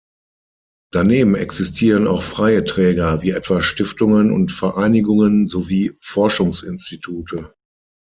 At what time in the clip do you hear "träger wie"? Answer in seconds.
2.65-3.29